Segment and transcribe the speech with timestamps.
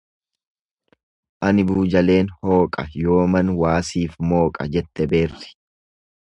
[1.49, 5.55] Ani buujaleen hooqa yooman waa sif mooqa jette beerri.